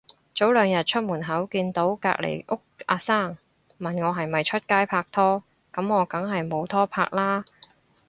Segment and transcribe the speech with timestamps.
[0.33, 3.37] 早兩日出門口見到隔離屋阿生，
[3.79, 7.45] 問我係咪出街拍拖，噉我梗係冇拖拍啦